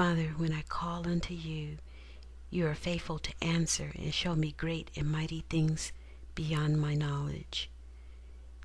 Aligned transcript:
unto 0.00 1.34
you, 1.34 1.78
you 2.50 2.66
are 2.66 2.74
faithful 2.74 3.18
to 3.18 3.32
answer 3.42 3.90
and 3.96 4.14
show 4.14 4.34
me 4.36 4.54
great 4.56 4.90
and 4.96 5.10
mighty 5.10 5.44
things 5.50 5.92
beyond 6.34 6.80
my 6.80 6.94
knowledge. 6.94 7.68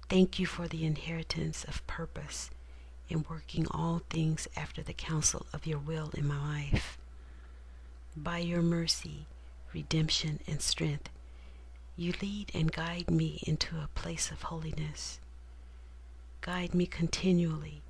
Thank 0.09 0.37
you 0.37 0.45
for 0.45 0.67
the 0.67 0.85
inheritance 0.85 1.63
of 1.63 1.85
purpose 1.87 2.51
in 3.09 3.25
working 3.29 3.65
all 3.71 4.03
things 4.09 4.47
after 4.55 4.83
the 4.83 4.93
counsel 4.93 5.47
of 5.53 5.65
your 5.65 5.79
will 5.79 6.11
in 6.13 6.27
my 6.27 6.37
life. 6.37 6.97
By 8.15 8.37
your 8.37 8.61
mercy, 8.61 9.25
redemption, 9.73 10.39
and 10.47 10.61
strength, 10.61 11.09
you 11.95 12.13
lead 12.21 12.51
and 12.53 12.71
guide 12.71 13.09
me 13.09 13.41
into 13.47 13.77
a 13.77 13.89
place 13.95 14.29
of 14.29 14.43
holiness. 14.43 15.19
Guide 16.41 16.75
me 16.75 16.85
continually. 16.85 17.81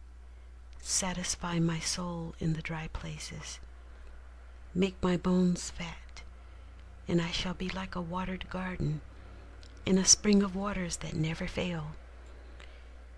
Satisfy 0.93 1.57
my 1.57 1.79
soul 1.79 2.35
in 2.39 2.53
the 2.53 2.61
dry 2.61 2.87
places. 2.93 3.59
Make 4.75 5.01
my 5.01 5.17
bones 5.17 5.71
fat, 5.71 6.21
and 7.07 7.19
I 7.19 7.31
shall 7.31 7.55
be 7.55 7.67
like 7.67 7.95
a 7.95 8.01
watered 8.01 8.47
garden 8.51 9.01
in 9.87 9.97
a 9.97 10.05
spring 10.05 10.43
of 10.43 10.55
waters 10.55 10.97
that 10.97 11.15
never 11.15 11.47
fail. 11.47 11.95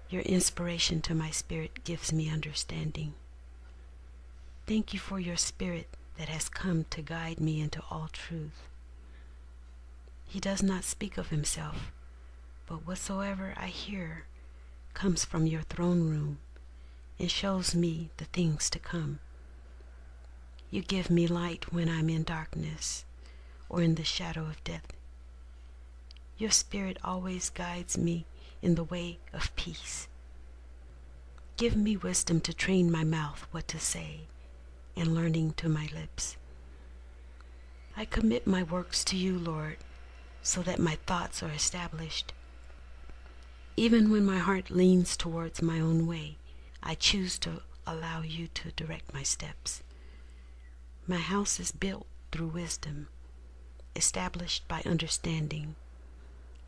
Your 0.10 0.22
inspiration 0.22 1.02
to 1.02 1.14
my 1.14 1.32
spirit 1.32 1.84
gives 1.84 2.14
me 2.14 2.30
understanding. 2.30 3.14
Thank 4.66 4.94
you 4.94 5.00
for 5.00 5.20
your 5.20 5.36
spirit 5.36 5.90
that 6.18 6.30
has 6.30 6.48
come 6.48 6.86
to 6.92 7.02
guide 7.02 7.42
me 7.42 7.60
into 7.60 7.84
all 7.92 8.08
truth. 8.14 8.70
He 10.24 10.40
does 10.40 10.64
not 10.64 10.86
speak 10.86 11.18
of 11.18 11.28
himself, 11.28 11.92
but 12.68 12.88
whatsoever 12.88 13.54
I 13.58 13.68
hear 13.68 14.28
comes 14.94 15.26
from 15.26 15.46
your 15.46 15.64
throne 15.64 16.10
room 16.10 16.38
and 17.20 17.32
shows 17.32 17.74
me 17.76 18.10
the 18.18 18.26
things 18.26 18.70
to 18.70 18.80
come. 18.80 19.20
You 20.70 20.82
give 20.82 21.10
me 21.10 21.28
light 21.28 21.72
when 21.72 21.90
I'm 21.90 22.10
in 22.10 22.24
darkness 22.24 23.06
or 23.70 23.82
in 23.82 23.96
the 23.96 24.04
shadow 24.04 24.42
of 24.42 24.64
death. 24.64 24.94
Your 26.38 26.52
Spirit 26.52 26.98
always 27.04 27.50
guides 27.50 27.98
me 27.98 28.26
in 28.62 28.76
the 28.76 28.84
way 28.84 29.20
of 29.32 29.56
peace. 29.56 30.08
Give 31.58 31.78
me 31.78 31.96
wisdom 31.96 32.42
to 32.42 32.54
train 32.54 32.92
my 32.92 33.06
mouth 33.06 33.48
what 33.52 33.68
to 33.70 33.80
say 33.80 34.22
and 34.98 35.16
learning 35.16 35.54
to 35.54 35.70
my 35.70 35.88
lips. 35.94 36.36
I 37.96 38.04
commit 38.04 38.46
my 38.46 38.64
works 38.64 39.06
to 39.06 39.16
you, 39.16 39.40
Lord, 39.40 39.78
so 40.42 40.62
that 40.64 40.80
my 40.80 40.98
thoughts 41.06 41.42
are 41.42 41.52
established. 41.52 42.34
Even 43.78 44.12
when 44.12 44.26
my 44.26 44.40
heart 44.40 44.70
leans 44.70 45.16
towards 45.16 45.62
my 45.62 45.80
own 45.80 46.06
way, 46.06 46.38
I 46.88 46.94
choose 46.94 47.40
to 47.40 47.64
allow 47.88 48.22
you 48.22 48.48
to 48.50 48.72
direct 48.72 49.12
my 49.12 49.24
steps. 49.24 49.82
My 51.08 51.18
house 51.18 51.60
is 51.60 51.72
built 51.72 52.06
through 52.32 52.50
wisdom, 52.50 53.08
established 53.96 54.68
by 54.68 54.84
understanding, 54.86 55.76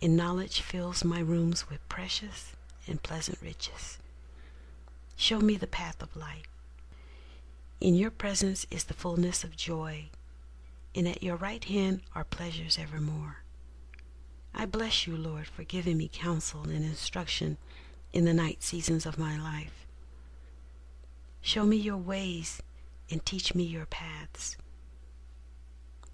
and 0.01 0.17
knowledge 0.17 0.61
fills 0.61 1.03
my 1.03 1.19
rooms 1.19 1.69
with 1.69 1.87
precious 1.87 2.53
and 2.87 3.03
pleasant 3.03 3.37
riches. 3.43 3.99
Show 5.15 5.39
me 5.39 5.55
the 5.55 5.67
path 5.67 6.01
of 6.01 6.15
life. 6.15 6.47
In 7.79 7.93
your 7.93 8.11
presence 8.11 8.65
is 8.71 8.85
the 8.85 8.95
fullness 8.95 9.43
of 9.43 9.55
joy, 9.55 10.05
and 10.95 11.07
at 11.07 11.21
your 11.21 11.35
right 11.35 11.63
hand 11.63 12.01
are 12.15 12.23
pleasures 12.23 12.79
evermore. 12.79 13.43
I 14.51 14.65
bless 14.65 15.05
you, 15.05 15.15
Lord, 15.15 15.45
for 15.47 15.63
giving 15.63 15.97
me 15.97 16.09
counsel 16.11 16.63
and 16.63 16.83
instruction 16.83 17.57
in 18.13 18.25
the 18.25 18.33
night 18.33 18.63
seasons 18.63 19.05
of 19.05 19.19
my 19.19 19.39
life. 19.39 19.86
Show 21.47 21.63
me 21.63 21.77
your 21.77 21.95
ways 21.95 22.61
and 23.09 23.25
teach 23.25 23.55
me 23.55 23.63
your 23.63 23.85
paths. 23.85 24.57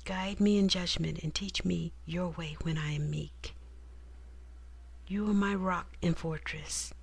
Guide 0.06 0.40
me 0.40 0.60
in 0.60 0.68
judgment 0.68 1.24
and 1.24 1.34
teach 1.34 1.66
me 1.66 1.92
your 2.06 2.28
way 2.28 2.56
when 2.62 2.78
I 2.78 2.92
am 2.92 3.10
meek. 3.10 3.56
You 5.08 5.28
are 5.28 5.34
my 5.34 5.56
rock 5.56 5.88
and 6.04 6.16
fortress. 6.16 6.94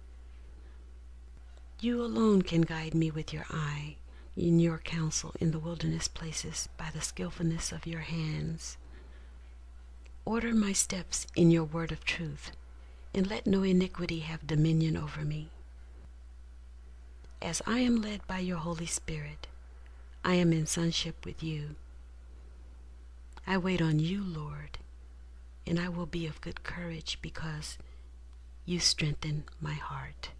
You 1.80 2.00
alone 2.04 2.42
can 2.42 2.60
guide 2.60 2.94
me 2.94 3.10
with 3.10 3.32
your 3.32 3.46
eye, 3.50 3.96
in 4.36 4.60
your 4.60 4.78
counsel 4.78 5.34
in 5.40 5.50
the 5.50 5.58
wilderness 5.58 6.06
places, 6.06 6.69
by 6.76 6.90
the 6.94 7.00
skillfulness 7.00 7.72
of 7.72 7.84
your 7.84 8.02
hands. 8.02 8.76
Order 10.24 10.54
my 10.54 10.72
steps 10.72 11.26
in 11.34 11.50
your 11.50 11.64
word 11.64 11.90
of 11.90 12.04
truth, 12.04 12.52
and 13.12 13.28
let 13.28 13.48
no 13.48 13.64
iniquity 13.64 14.20
have 14.20 14.46
dominion 14.46 14.96
over 14.96 15.22
me. 15.22 15.50
As 17.42 17.62
I 17.66 17.78
am 17.78 18.02
led 18.02 18.26
by 18.26 18.40
your 18.40 18.58
Holy 18.58 18.84
Spirit, 18.86 19.46
I 20.22 20.34
am 20.34 20.52
in 20.52 20.66
sonship 20.66 21.24
with 21.24 21.42
you. 21.42 21.76
I 23.46 23.56
wait 23.56 23.80
on 23.80 23.98
you, 23.98 24.22
Lord, 24.22 24.78
and 25.66 25.80
I 25.80 25.88
will 25.88 26.04
be 26.04 26.26
of 26.26 26.42
good 26.42 26.62
courage 26.62 27.18
because 27.22 27.78
you 28.66 28.78
strengthen 28.78 29.44
my 29.58 29.72
heart. 29.72 30.30